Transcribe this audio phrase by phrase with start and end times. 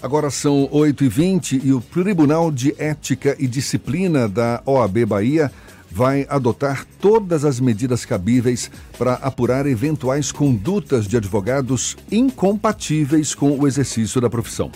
[0.00, 5.50] Agora são 8h20 e o Tribunal de Ética e Disciplina da OAB Bahia
[5.90, 13.66] vai adotar todas as medidas cabíveis para apurar eventuais condutas de advogados incompatíveis com o
[13.66, 14.70] exercício da profissão.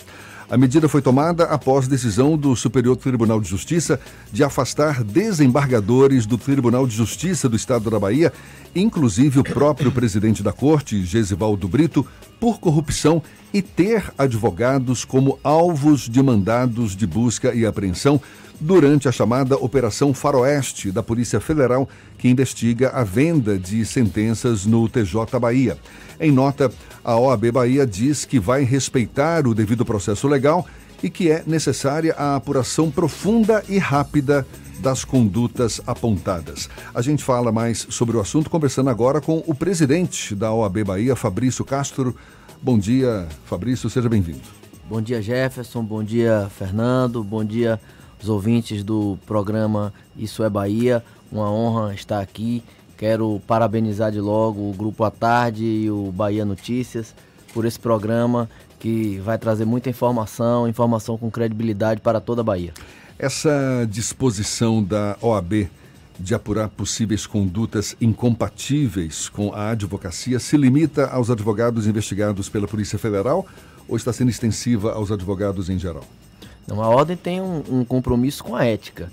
[0.49, 3.99] A medida foi tomada após decisão do Superior Tribunal de Justiça
[4.31, 8.31] de afastar desembargadores do Tribunal de Justiça do Estado da Bahia,
[8.75, 12.05] inclusive o próprio presidente da corte, Gesivaldo Brito,
[12.43, 13.23] por corrupção
[13.53, 18.19] e ter advogados como alvos de mandados de busca e apreensão
[18.59, 24.89] durante a chamada Operação Faroeste da Polícia Federal, que investiga a venda de sentenças no
[24.89, 25.77] TJ Bahia.
[26.19, 26.69] Em nota,
[27.01, 30.67] a OAB Bahia diz que vai respeitar o devido processo legal
[31.01, 34.45] e que é necessária a apuração profunda e rápida
[34.79, 36.69] das condutas apontadas.
[36.93, 41.15] A gente fala mais sobre o assunto conversando agora com o presidente da OAB Bahia,
[41.15, 42.13] Fabrício Castro.
[42.63, 44.39] Bom dia, Fabrício, seja bem-vindo.
[44.89, 45.83] Bom dia, Jefferson.
[45.83, 47.21] Bom dia, Fernando.
[47.21, 47.77] Bom dia,
[48.21, 51.03] os ouvintes do programa Isso é Bahia.
[51.29, 52.63] Uma honra estar aqui.
[52.97, 57.13] Quero parabenizar de logo o Grupo à Tarde e o Bahia Notícias
[57.53, 62.73] por esse programa que vai trazer muita informação, informação com credibilidade para toda a Bahia.
[63.19, 65.69] Essa disposição da OAB
[66.23, 72.97] de apurar possíveis condutas incompatíveis com a advocacia se limita aos advogados investigados pela Polícia
[72.97, 73.45] Federal
[73.89, 76.05] ou está sendo extensiva aos advogados em geral?
[76.65, 79.11] Não, a ordem tem um, um compromisso com a ética.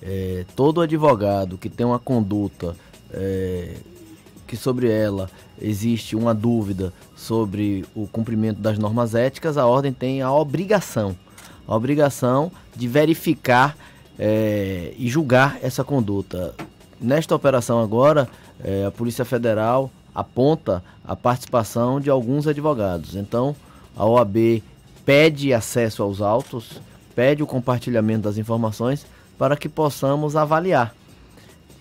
[0.00, 2.76] É, todo advogado que tem uma conduta
[3.12, 3.74] é,
[4.46, 5.28] que sobre ela
[5.60, 11.16] existe uma dúvida sobre o cumprimento das normas éticas, a ordem tem a obrigação,
[11.66, 13.76] a obrigação de verificar
[14.18, 16.54] é, e julgar essa conduta.
[17.00, 18.28] Nesta operação agora,
[18.62, 23.16] é, a Polícia Federal aponta a participação de alguns advogados.
[23.16, 23.56] Então,
[23.96, 24.62] a OAB
[25.04, 26.80] pede acesso aos autos,
[27.14, 29.06] pede o compartilhamento das informações
[29.38, 30.94] para que possamos avaliar.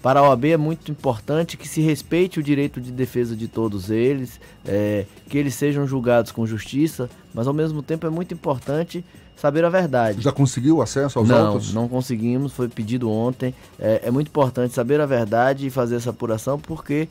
[0.02, 3.92] Para a OAB é muito importante que se respeite o direito de defesa de todos
[3.92, 9.06] eles, é, que eles sejam julgados com justiça, mas ao mesmo tempo é muito importante
[9.42, 10.22] saber a verdade.
[10.22, 11.74] Já conseguiu acesso aos não, autos?
[11.74, 13.56] Não, conseguimos, foi pedido ontem.
[13.80, 17.10] É, é muito importante saber a verdade e fazer essa apuração, porque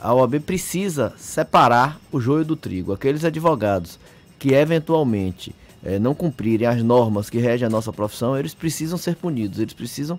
[0.00, 2.94] a OAB precisa separar o joio do trigo.
[2.94, 4.00] Aqueles advogados
[4.38, 9.16] que eventualmente é, não cumprirem as normas que regem a nossa profissão, eles precisam ser
[9.16, 10.18] punidos, eles precisam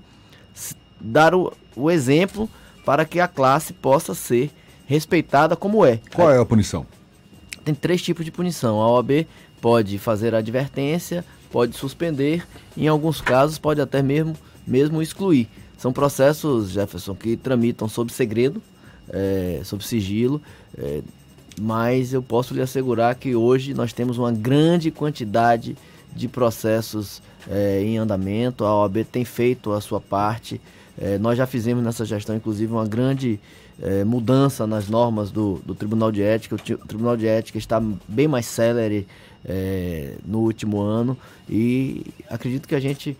[1.01, 2.47] dar o, o exemplo
[2.85, 4.51] para que a classe possa ser
[4.85, 5.99] respeitada como é.
[6.13, 6.85] Qual é a punição?
[7.66, 8.79] Tem três tipos de punição.
[8.79, 9.25] A OAB
[9.59, 12.45] pode fazer advertência, pode suspender,
[12.77, 15.47] em alguns casos pode até mesmo, mesmo excluir.
[15.77, 18.61] São processos, Jefferson, que tramitam sob segredo,
[19.09, 20.41] é, sob sigilo,
[20.77, 21.01] é,
[21.59, 25.75] mas eu posso lhe assegurar que hoje nós temos uma grande quantidade
[26.15, 28.66] de processos é, em andamento.
[28.66, 30.59] A OAB tem feito a sua parte.
[30.97, 33.39] É, nós já fizemos nessa gestão, inclusive, uma grande
[33.81, 36.56] é, mudança nas normas do, do, Tribunal de Ética.
[36.56, 39.07] O, o, Tribunal de Ética está bem mais célere
[39.45, 41.17] é, no último ano
[41.50, 43.17] e acredito que a gente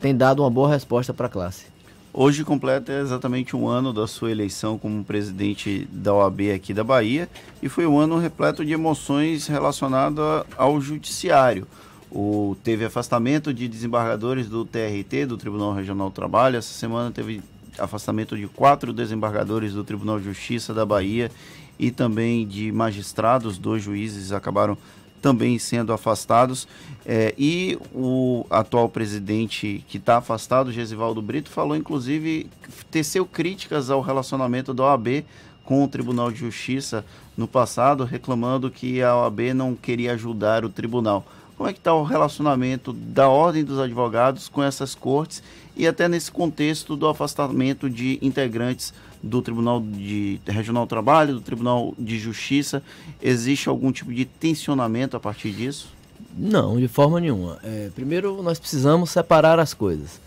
[0.00, 1.66] tem dado uma boa resposta para a classe.
[2.12, 7.28] Hoje completa exatamente um ano da sua eleição como presidente da OAB aqui da Bahia
[7.62, 11.66] e foi um ano repleto de emoções relacionadas ao judiciário.
[12.10, 16.56] O, teve afastamento de desembargadores do TRT, do Tribunal Regional do Trabalho.
[16.56, 17.42] Essa semana teve
[17.78, 21.30] afastamento de quatro desembargadores do Tribunal de Justiça da Bahia
[21.78, 23.58] e também de magistrados.
[23.58, 24.76] Dois juízes acabaram
[25.20, 26.66] também sendo afastados.
[27.04, 32.48] É, e o atual presidente que está afastado, Gesivaldo Brito, falou inclusive,
[32.90, 35.24] teceu críticas ao relacionamento da OAB
[35.64, 37.04] com o Tribunal de Justiça
[37.36, 41.26] no passado, reclamando que a OAB não queria ajudar o tribunal.
[41.58, 45.42] Como é que está o relacionamento da Ordem dos Advogados com essas cortes
[45.76, 51.40] e até nesse contexto do afastamento de integrantes do Tribunal de Regional do Trabalho, do
[51.40, 52.80] Tribunal de Justiça?
[53.20, 55.88] Existe algum tipo de tensionamento a partir disso?
[56.36, 57.58] Não, de forma nenhuma.
[57.64, 60.20] É, primeiro, nós precisamos separar as coisas.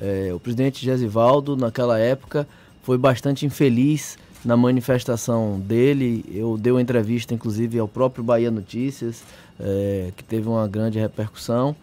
[0.00, 2.46] É, o presidente Gesivaldo, naquela época,
[2.84, 4.16] foi bastante infeliz
[4.46, 6.24] na manifestação dele.
[6.32, 9.24] Eu dei uma entrevista, inclusive, ao próprio Bahia Notícias,
[9.58, 11.74] é, que teve uma grande repercussão,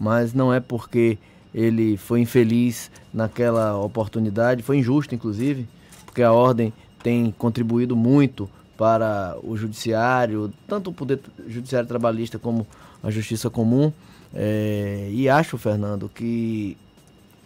[0.00, 1.18] mas não é porque
[1.54, 5.68] ele foi infeliz naquela oportunidade, foi injusto, inclusive,
[6.06, 6.72] porque a ordem
[7.02, 8.48] tem contribuído muito
[8.78, 12.66] para o judiciário, tanto o poder judiciário trabalhista como
[13.02, 13.92] a justiça comum.
[14.34, 16.76] É, e acho, Fernando, que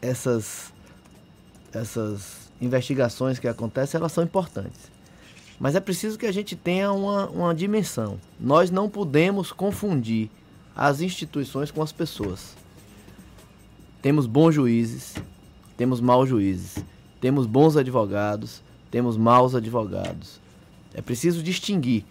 [0.00, 0.72] essas,
[1.72, 4.90] essas investigações que acontecem, elas são importantes.
[5.58, 8.18] Mas é preciso que a gente tenha uma, uma dimensão.
[8.38, 10.30] Nós não podemos confundir
[10.74, 12.56] as instituições com as pessoas.
[14.00, 15.14] Temos bons juízes,
[15.76, 16.82] temos maus juízes,
[17.20, 20.40] temos bons advogados, temos maus advogados.
[20.94, 22.04] É preciso distinguir.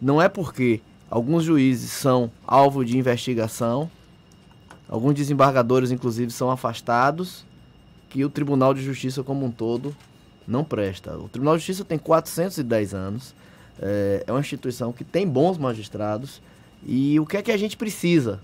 [0.00, 3.88] Não é porque alguns juízes são alvo de investigação,
[4.88, 7.44] alguns desembargadores, inclusive, são afastados,
[8.08, 9.94] que o Tribunal de Justiça como um todo
[10.46, 11.16] não presta.
[11.16, 13.34] O Tribunal de Justiça tem 410 anos,
[13.80, 16.40] é, é uma instituição que tem bons magistrados,
[16.86, 18.40] e o que é que a gente precisa?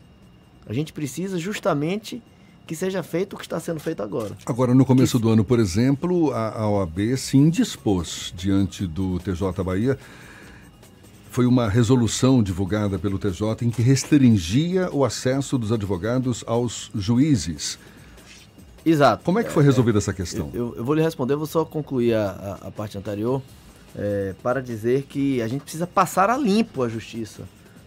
[0.66, 2.22] A gente precisa justamente
[2.66, 4.36] que seja feito o que está sendo feito agora.
[4.46, 5.22] Agora, no começo que...
[5.22, 9.98] do ano, por exemplo, a, a OAB se indispôs diante do TJ Bahia.
[11.30, 17.78] Foi uma resolução divulgada pelo TJ em que restringia o acesso dos advogados aos juízes.
[18.84, 19.24] Exato.
[19.24, 20.50] Como é que foi é, resolvida é, essa questão?
[20.52, 23.40] Eu, eu, vou lhe responder, vou só concluir a, a, a parte anterior
[23.96, 27.42] é, para dizer que a gente precisa passar a limpo a justiça.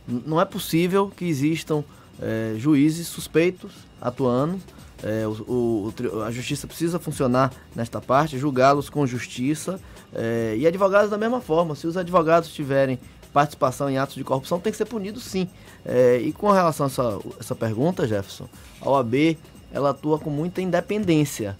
[0.07, 1.83] N não é possível que existam
[2.21, 3.71] é, juízes suspeitos
[4.01, 4.59] atuando.
[5.03, 9.79] É, o, o, a justiça precisa funcionar nesta parte, julgá-los com justiça.
[10.13, 11.75] É, e advogados da mesma forma.
[11.75, 12.99] Se os advogados tiverem
[13.33, 15.49] participação em atos de corrupção, tem que ser punido sim.
[16.23, 18.47] E com relação a essa, essa pergunta, Jefferson,
[18.79, 19.37] a OAB
[19.75, 21.57] ela atua com muita independência.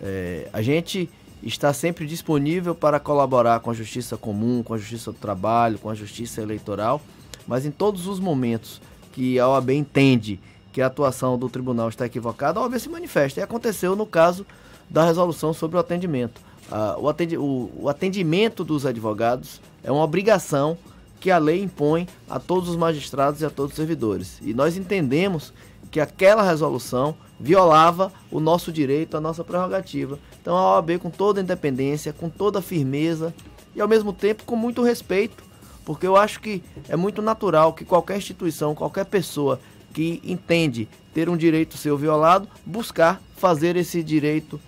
[0.00, 1.10] É, a gente
[1.42, 5.90] está sempre disponível para colaborar com a justiça comum, com a justiça do trabalho, com
[5.90, 7.02] a justiça eleitoral,
[7.46, 8.80] mas em todos os momentos
[9.12, 10.40] que a OAB entende
[10.72, 13.40] que a atuação do tribunal está equivocada, a OAB se manifesta.
[13.40, 14.46] E aconteceu no caso
[14.88, 16.40] da resolução sobre o atendimento.
[16.70, 20.78] Ah, o, atendi o, o atendimento dos advogados é uma obrigação
[21.20, 24.38] que a lei impõe a todos os magistrados e a todos os servidores.
[24.40, 25.52] E nós entendemos
[25.90, 30.18] que aquela resolução violava o nosso direito, a nossa prerrogativa.
[30.40, 33.34] Então a OAB, com toda a independência, com toda a firmeza
[33.74, 35.42] e ao mesmo tempo com muito respeito,
[35.84, 39.60] porque eu acho que é muito natural que qualquer instituição, qualquer pessoa
[39.92, 44.60] que entende ter um direito seu violado, buscar fazer esse direito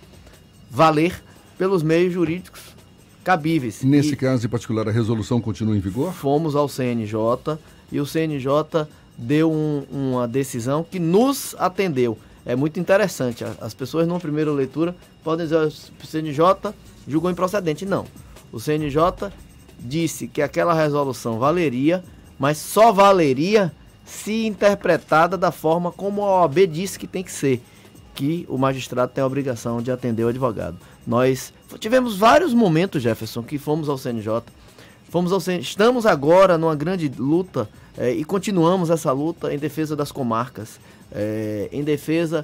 [0.69, 1.23] valer
[1.57, 2.61] pelos meios jurídicos
[3.23, 3.83] cabíveis.
[3.83, 6.11] Nesse e caso em particular, a resolução continua em vigor?
[6.11, 7.57] Fomos ao CNJ
[7.91, 8.87] e o CNJ
[9.17, 12.17] deu um, uma decisão que nos atendeu.
[12.45, 13.45] É muito interessante.
[13.61, 16.73] As pessoas, numa primeira leitura, podem dizer o CNJ
[17.07, 17.85] julgou improcedente.
[17.85, 18.05] Não.
[18.51, 19.31] O CNJ
[19.79, 22.03] disse que aquela resolução valeria,
[22.37, 23.71] mas só valeria
[24.05, 27.61] se interpretada da forma como a OAB disse que tem que ser,
[28.13, 30.77] que o magistrado tem a obrigação de atender o advogado.
[31.07, 34.43] Nós tivemos vários momentos, Jefferson, que fomos ao CNJ,
[35.13, 40.11] fomos ao estamos agora numa grande luta é, e continuamos essa luta em defesa das
[40.11, 40.79] comarcas,
[41.11, 42.43] é, em defesa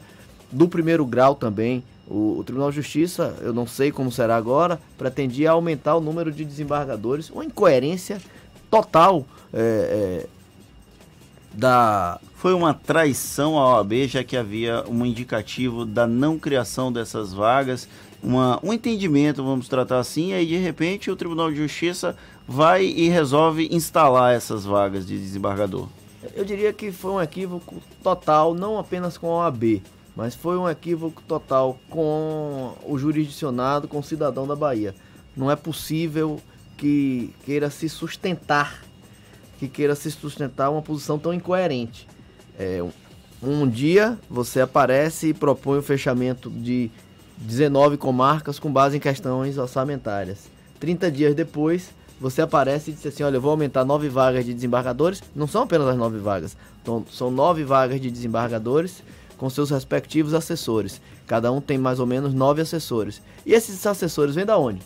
[0.52, 1.84] do primeiro grau também.
[2.08, 6.32] O, o, Tribunal de Justiça, eu não sei como será agora, pretendia aumentar o número
[6.32, 8.22] de desembargadores, uma incoerência
[8.70, 10.28] total é,
[11.52, 12.20] da.
[12.36, 17.90] Foi uma traição à OAB, já que havia um indicativo da não criação dessas vagas,
[18.22, 22.16] uma, um entendimento, vamos tratar assim, e aí de repente o Tribunal de Justiça
[22.50, 25.88] vai e resolve instalar essas vagas de desembargador.
[26.36, 29.82] Eu diria que foi um equívoco total, não apenas com a OAB,
[30.16, 34.96] mas foi um equívoco total com o jurisdicionado, com o cidadão da Bahia.
[35.38, 36.42] Não é possível
[36.76, 38.90] que queira se sustentar
[39.60, 42.08] que queira se sustentar uma posição tão incoerente.
[42.58, 42.82] É,
[43.44, 46.90] um dia você aparece e propõe o fechamento de
[47.38, 50.50] 19 comarcas com base em questões orçamentárias.
[50.80, 51.90] 30 dias depois,
[52.20, 55.24] você aparece e diz assim: Olha, eu vou aumentar nove vagas de desembargadores.
[55.36, 59.04] Não são apenas as nove vagas, então, são nove vagas de desembargadores
[59.38, 61.02] com seus respectivos assessores.
[61.26, 63.22] Cada um tem mais ou menos nove assessores.
[63.46, 64.82] E esses assessores vêm da onde?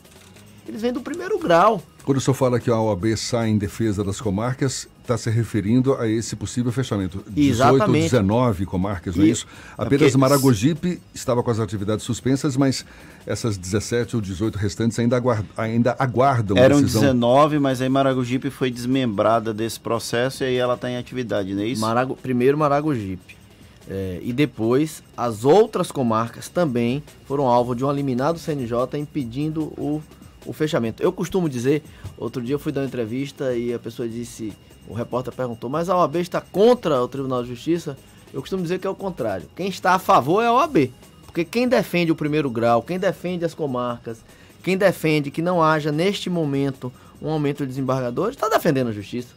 [0.67, 1.82] Eles vêm do primeiro grau.
[2.03, 5.96] Quando o senhor fala que a OAB sai em defesa das comarcas, está se referindo
[5.96, 7.24] a esse possível fechamento.
[7.29, 9.46] 18 ou 19 comarcas, não é isso?
[9.77, 10.17] É Apenas porque...
[10.17, 12.86] Maragogipe estava com as atividades suspensas, mas
[13.25, 15.46] essas 17 ou 18 restantes ainda, aguard...
[15.58, 17.01] ainda aguardam Eram decisão.
[17.01, 21.62] 19, mas aí Maragogipe foi desmembrada desse processo e aí ela está em atividade, não
[21.62, 21.82] é isso?
[21.82, 22.17] Marago...
[22.22, 23.38] Primeiro Maragogipe.
[23.89, 30.01] É, e depois as outras comarcas também foram alvo de um eliminado CNJ impedindo o
[30.45, 31.01] o fechamento.
[31.01, 31.83] Eu costumo dizer,
[32.17, 34.53] outro dia eu fui dar uma entrevista e a pessoa disse,
[34.88, 37.97] o repórter perguntou, mas a OAB está contra o Tribunal de Justiça?
[38.33, 39.47] Eu costumo dizer que é o contrário.
[39.55, 40.91] Quem está a favor é a OAB.
[41.25, 44.19] Porque quem defende o primeiro grau, quem defende as comarcas,
[44.62, 49.29] quem defende que não haja neste momento um aumento de desembargadores, está defendendo a justiça.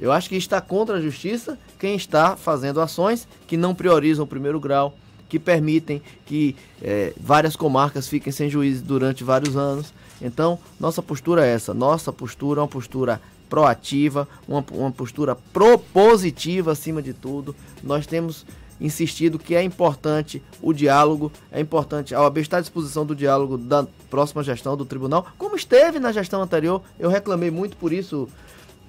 [0.00, 4.28] Eu acho que está contra a justiça quem está fazendo ações que não priorizam o
[4.28, 4.96] primeiro grau,
[5.28, 9.92] que permitem que é, várias comarcas fiquem sem juízes durante vários anos.
[10.20, 11.72] Então, nossa postura é essa.
[11.72, 17.54] Nossa postura é uma postura proativa, uma, uma postura propositiva acima de tudo.
[17.82, 18.44] Nós temos
[18.80, 23.58] insistido que é importante o diálogo, é importante, a OAB está à disposição do diálogo
[23.58, 26.82] da próxima gestão do tribunal, como esteve na gestão anterior.
[26.98, 28.28] Eu reclamei muito por isso,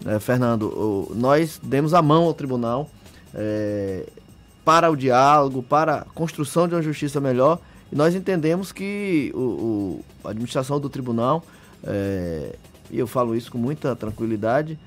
[0.05, 1.11] é, Fernando.
[1.15, 2.89] Nós demos a mão ao tribunal
[3.33, 4.05] é,
[4.63, 7.59] para o diálogo, para a construção de uma justiça melhor.
[7.91, 11.43] E nós entendemos que o, o a administração do tribunal,
[11.83, 12.55] é,
[12.91, 14.77] e eu falo isso com muita tranquilidade,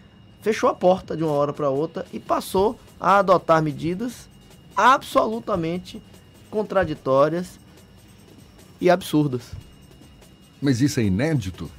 [0.40, 4.28] fechou a porta de uma hora para outra e passou a adotar medidas
[4.76, 6.02] absolutamente
[6.50, 7.58] contraditórias
[8.80, 9.52] e absurdas.
[10.60, 11.70] Mas isso é inédito?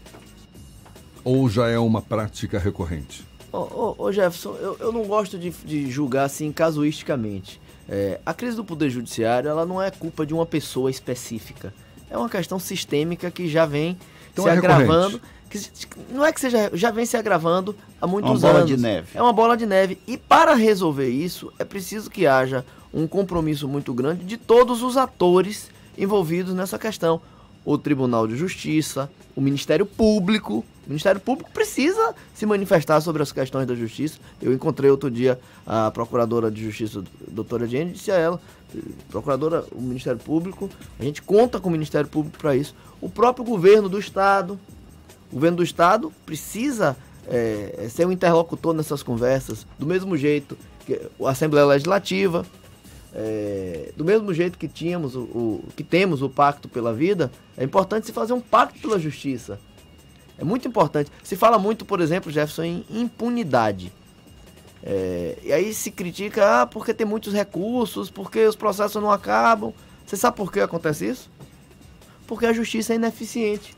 [1.23, 3.25] Ou já é uma prática recorrente?
[3.51, 7.61] Ô, ô, ô Jefferson, eu, eu não gosto de, de julgar assim casuisticamente.
[7.87, 11.73] É, a crise do Poder Judiciário ela não é culpa de uma pessoa específica.
[12.09, 13.97] É uma questão sistêmica que já vem
[14.31, 15.21] então se é agravando.
[15.49, 15.59] Que,
[16.09, 18.43] não é que seja, já vem se agravando há muitos anos.
[18.43, 19.07] É uma bola de neve.
[19.13, 19.97] É uma bola de neve.
[20.07, 24.97] E para resolver isso, é preciso que haja um compromisso muito grande de todos os
[24.97, 27.21] atores envolvidos nessa questão.
[27.65, 30.65] O Tribunal de Justiça, o Ministério Público.
[30.85, 34.17] O Ministério Público precisa se manifestar sobre as questões da justiça.
[34.41, 38.41] Eu encontrei outro dia a Procuradora de Justiça, doutora Jenny, e disse a ela,
[39.09, 42.75] Procuradora, o Ministério Público, a gente conta com o Ministério Público para isso.
[42.99, 44.59] O próprio governo do Estado,
[45.31, 50.99] o governo do Estado precisa é, ser um interlocutor nessas conversas, do mesmo jeito que
[51.23, 52.45] a Assembleia Legislativa,
[53.15, 57.63] é, do mesmo jeito que tínhamos o, o, que temos o pacto pela vida, é
[57.63, 59.59] importante se fazer um pacto pela justiça.
[60.37, 61.11] É muito importante.
[61.23, 63.93] Se fala muito, por exemplo, Jefferson, em impunidade.
[64.81, 69.73] É, e aí se critica, ah, porque tem muitos recursos, porque os processos não acabam.
[70.05, 71.31] Você sabe por que acontece isso?
[72.27, 73.75] Porque a justiça é ineficiente.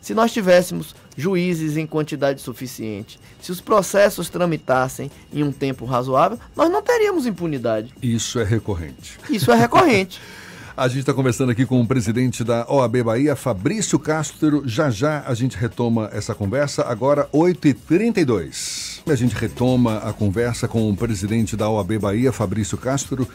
[0.00, 6.38] Se nós tivéssemos juízes em quantidade suficiente, se os processos tramitassem em um tempo razoável,
[6.56, 7.94] nós não teríamos impunidade.
[8.02, 9.18] Isso é recorrente.
[9.28, 10.20] Isso é recorrente.
[10.76, 14.62] A gente está conversando aqui com o presidente da OAB Bahia, Fabrício Castro.
[14.64, 19.02] Já já a gente retoma essa conversa, agora 8h32.
[19.06, 23.28] A gente retoma a conversa com o presidente da OAB Bahia, Fabrício Castro.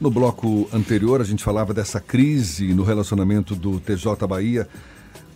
[0.00, 4.68] No bloco anterior, a gente falava dessa crise no relacionamento do TJ Bahia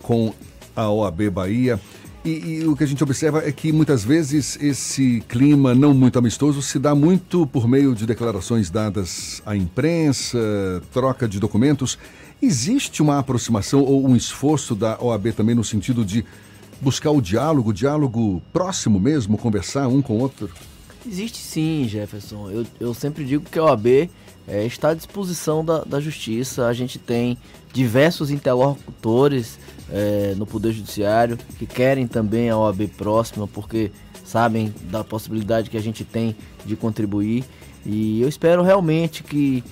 [0.01, 0.33] com
[0.77, 1.79] a OAB Bahia.
[2.23, 6.19] E, e, o que a gente observa é que muitas vezes esse clima não muito
[6.19, 10.37] amistoso se dá muito por meio de declarações dadas à imprensa,
[10.91, 11.97] troca de documentos.
[12.41, 16.23] Existe uma aproximação ou um esforço da OAB também no sentido de
[16.79, 20.49] buscar o diálogo, o diálogo próximo mesmo, conversar um com o outro?
[21.09, 22.51] Existe sim, Jefferson.
[22.51, 24.09] Eu, eu sempre digo que a OAB
[24.47, 26.67] é, está à disposição da, da justiça.
[26.67, 27.37] A gente tem
[27.73, 29.59] diversos interlocutores
[29.91, 33.91] é, no Poder Judiciário que querem também a OAB próxima, porque
[34.23, 36.35] sabem da possibilidade que a gente tem
[36.65, 37.43] de contribuir.
[37.85, 39.63] E eu espero realmente que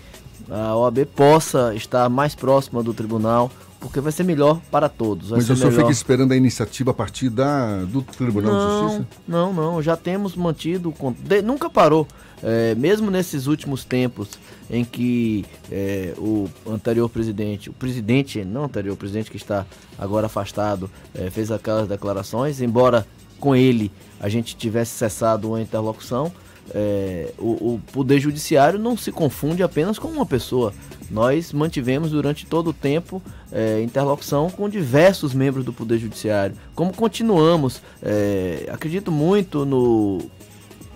[0.49, 5.31] a OAB possa estar mais próxima do tribunal, porque vai ser melhor para todos.
[5.31, 5.83] Mas o senhor melhor...
[5.83, 9.07] fica esperando a iniciativa a partir da, do Tribunal não, de Justiça?
[9.27, 12.07] Não, não, já temos mantido, de, nunca parou.
[12.43, 14.29] É, mesmo nesses últimos tempos
[14.69, 19.65] em que é, o anterior presidente, o presidente, não anterior, o presidente que está
[19.97, 23.07] agora afastado, é, fez aquelas declarações, embora
[23.39, 26.31] com ele a gente tivesse cessado uma interlocução,
[26.73, 30.73] é, o, o, Poder Judiciário não se confunde apenas com uma pessoa.
[31.09, 36.55] Nós mantivemos durante todo o tempo é, interlocução com diversos membros do Poder Judiciário.
[36.73, 40.19] Como continuamos, é, acredito muito no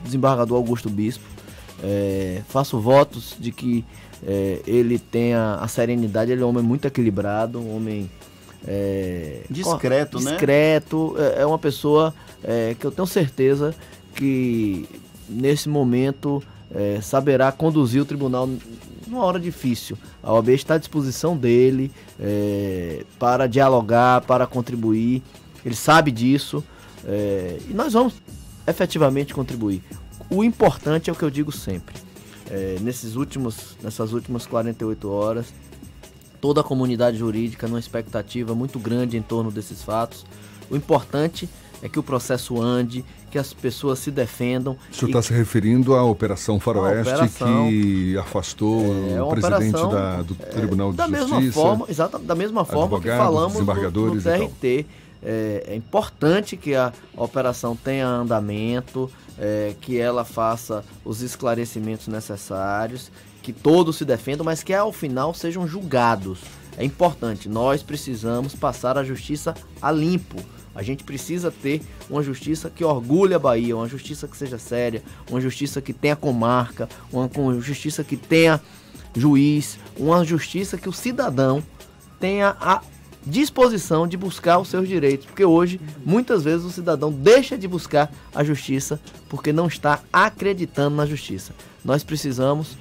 [0.03, 1.25] desembargador Augusto Bispo.
[1.83, 3.85] É, faço votos de que
[4.25, 6.31] é, ele tenha a serenidade.
[6.31, 8.09] Ele é um homem muito equilibrado, um homem
[8.67, 10.31] é, discreto, discreto, né?
[10.31, 11.15] Discreto.
[11.19, 12.13] É, é uma pessoa
[12.79, 13.75] que eu tenho certeza
[14.15, 14.87] que
[15.29, 16.41] nesse momento
[16.73, 18.49] é, saberá conduzir o tribunal
[19.07, 19.97] numa hora difícil.
[20.21, 21.91] A OAB está à disposição dele
[23.17, 25.23] para dialogar, para contribuir.
[25.65, 26.63] Ele sabe disso
[27.67, 28.13] e nós vamos
[28.67, 29.81] efetivamente contribuir.
[30.29, 31.95] O importante é o que eu digo sempre.
[32.49, 35.53] É, nesses últimos, nessas últimas 48 horas,
[36.39, 40.25] toda a comunidade jurídica numa expectativa muito grande em torno desses fatos.
[40.69, 44.75] O importante é que o processo ande, que as pessoas se defendam.
[44.91, 48.81] O senhor está se referindo à Operação Faroeste operação, que afastou
[49.11, 51.35] é, o presidente da, do Tribunal é, de da Justiça.
[51.35, 54.85] Mesma forma, exata, da mesma forma que falamos no, no TRT.
[55.21, 63.11] É, é, importante que a operação tenha andamento, é, que ela faça os esclarecimentos necessários,
[63.41, 66.39] que todos se defendam, mas que ao final sejam julgados.
[66.77, 67.49] É importante.
[67.49, 70.37] Nós precisamos passar a justiça a limpo.
[70.73, 75.03] A gente precisa ter uma justiça que orgulhe a Bahia, uma justiça que seja séria,
[75.29, 78.61] uma justiça que tenha comarca, uma justiça que tenha
[79.15, 81.63] juiz, uma justiça que o cidadão
[82.19, 82.81] tenha a
[83.25, 88.11] disposição de buscar os seus direitos, porque hoje muitas vezes o cidadão deixa de buscar
[88.33, 91.53] a justiça porque não está acreditando na justiça.
[91.83, 92.77] Nós precisamos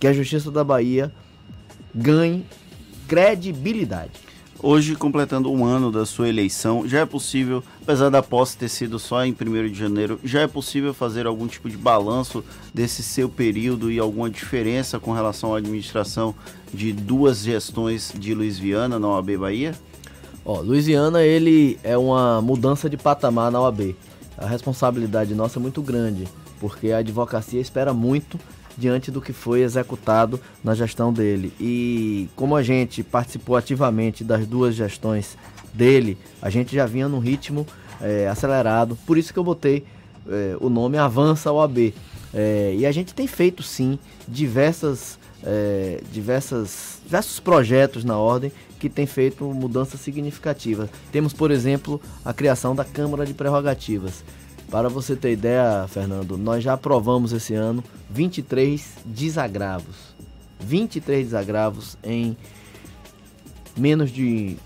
[0.00, 1.12] que a justiça da Bahia
[1.94, 2.44] ganhe
[3.08, 4.12] credibilidade.
[4.64, 8.96] Hoje, completando um ano da sua eleição, já é possível, apesar da posse ter sido
[8.96, 13.28] só em 1 de janeiro, já é possível fazer algum tipo de balanço desse seu
[13.28, 16.32] período e alguma diferença com relação à administração
[16.72, 19.74] de duas gestões de Luiz Viana na OAB Bahia?
[20.44, 23.96] Ó, Luiz Viana, ele é uma mudança de patamar na OAB.
[24.38, 26.28] A responsabilidade nossa é muito grande,
[26.60, 28.38] porque a advocacia espera muito
[28.76, 31.52] diante do que foi executado na gestão dele.
[31.60, 35.36] E como a gente participou ativamente das duas gestões
[35.72, 37.66] dele, a gente já vinha num ritmo
[38.00, 38.96] é, acelerado.
[39.06, 39.84] Por isso que eu botei
[40.28, 41.92] é, o nome Avança OAB.
[42.34, 48.88] É, e a gente tem feito sim diversas, é, diversas, diversos projetos na ordem que
[48.88, 50.88] tem feito mudanças significativas.
[51.12, 54.24] Temos, por exemplo, a criação da Câmara de Prerrogativas
[54.72, 60.14] para você ter ideia, Fernando, nós já aprovamos esse ano 23 desagravos.
[60.60, 62.34] 23 desagravos em
[63.76, 64.56] menos de.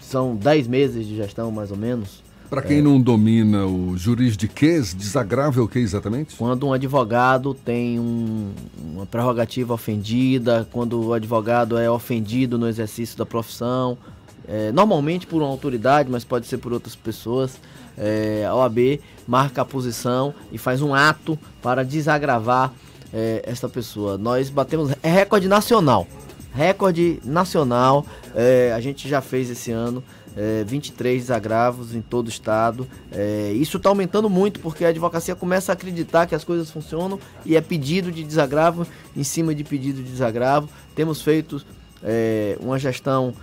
[0.00, 2.24] São 10 meses de gestão, mais ou menos.
[2.50, 6.34] Para quem é, não domina o juridiquês, desagravo é o que exatamente?
[6.34, 8.50] Quando um advogado tem um,
[8.92, 13.96] uma prerrogativa ofendida, quando o advogado é ofendido no exercício da profissão,
[14.46, 17.58] é, normalmente por uma autoridade, mas pode ser por outras pessoas
[17.96, 22.72] é, a OAB marca a posição e faz um ato para desagravar
[23.12, 24.16] é, essa pessoa.
[24.16, 26.06] Nós batemos é recorde nacional.
[26.54, 30.02] Recorde nacional, é, a gente já fez esse ano.
[30.34, 32.88] É, 23 desagravos em todo o estado.
[33.10, 37.20] É, isso está aumentando muito porque a advocacia começa a acreditar que as coisas funcionam
[37.44, 40.70] e é pedido de desagravo em cima de pedido de desagravo.
[40.94, 41.62] Temos feito
[42.02, 43.34] é, uma gestão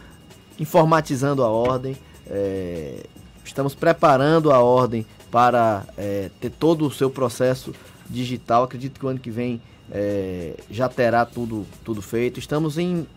[0.60, 1.96] informatizando a ordem,
[2.28, 3.04] é,
[3.50, 7.74] Estamos preparando a ordem para é, ter todo o seu processo
[8.08, 8.64] digital.
[8.64, 9.60] Acredito que o ano que vem
[9.92, 12.40] é, já terá tudo, tudo feito.
[12.40, 13.08] Estamos em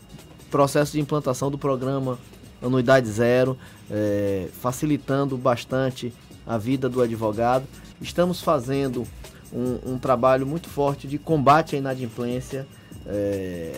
[0.50, 2.18] processo de implantação do programa
[2.62, 3.58] Anuidade Zero,
[3.90, 6.14] é, facilitando bastante
[6.46, 7.66] a vida do advogado.
[8.00, 9.06] Estamos fazendo
[9.52, 12.66] um, um trabalho muito forte de combate à inadimplência.
[13.06, 13.74] É,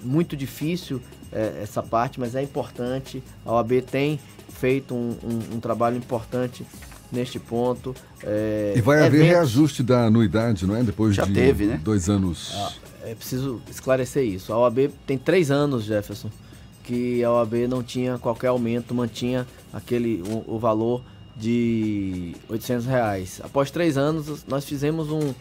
[0.00, 1.02] muito difícil
[1.38, 3.22] é, essa parte, mas é importante.
[3.46, 6.66] A OAB tem feito um, um, um trabalho importante
[7.12, 7.94] neste ponto.
[8.22, 10.82] É, e vai haver reajuste da anuidade, não é?
[10.82, 11.80] Depois Já de teve, né?
[11.82, 12.52] dois anos.
[12.54, 12.72] Ah,
[13.04, 14.52] é preciso esclarecer isso.
[14.52, 16.30] A OAB tem três anos, Jefferson,
[16.82, 21.02] que a OAB não tinha qualquer aumento, mantinha aquele o, o valor
[21.36, 23.40] de 800 reais.
[23.44, 25.32] Após três anos, nós fizemos um,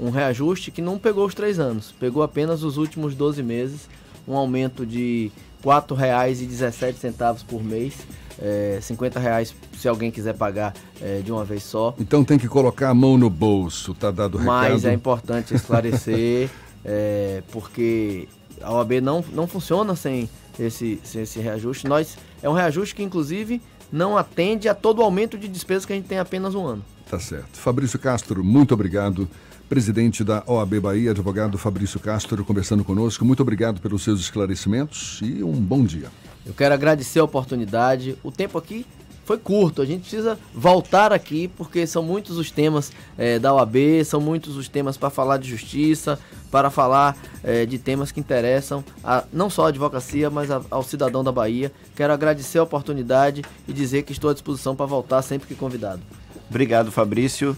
[0.00, 3.88] um reajuste que não pegou os três anos, pegou apenas os últimos 12 meses,
[4.26, 5.30] um aumento de
[5.62, 7.94] R$ 4,17 por mês
[8.38, 11.94] é, 50 reais se alguém quiser pagar é, de uma vez só.
[11.98, 14.70] Então tem que colocar a mão no bolso, tá dado o recado.
[14.72, 16.50] Mas é importante esclarecer,
[16.84, 18.28] é, porque
[18.60, 21.86] a OAB não, não funciona sem esse, esse reajuste.
[21.86, 23.60] Nós, é um reajuste que, inclusive,
[23.92, 26.84] não atende a todo o aumento de despesas que a gente tem apenas um ano.
[27.08, 27.58] Tá certo.
[27.58, 29.28] Fabrício Castro, muito obrigado.
[29.68, 33.24] Presidente da OAB Bahia, advogado Fabrício Castro, conversando conosco.
[33.24, 36.08] Muito obrigado pelos seus esclarecimentos e um bom dia.
[36.44, 38.18] Eu quero agradecer a oportunidade.
[38.22, 38.86] O tempo aqui
[39.24, 44.04] foi curto, a gente precisa voltar aqui porque são muitos os temas é, da OAB,
[44.04, 46.18] são muitos os temas para falar de justiça,
[46.50, 50.82] para falar é, de temas que interessam a, não só a advocacia, mas a, ao
[50.82, 51.72] cidadão da Bahia.
[51.96, 56.00] Quero agradecer a oportunidade e dizer que estou à disposição para voltar sempre que convidado.
[56.48, 57.52] Obrigado, Fabrício.